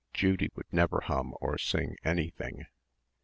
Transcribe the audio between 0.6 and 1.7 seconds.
never hum or